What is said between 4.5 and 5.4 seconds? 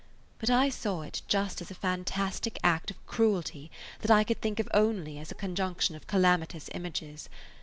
of only as a